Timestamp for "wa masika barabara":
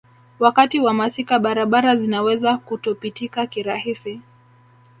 0.79-1.95